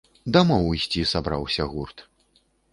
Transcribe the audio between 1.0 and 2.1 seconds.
сабраўся гурт.